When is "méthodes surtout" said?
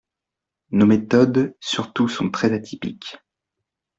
0.87-2.07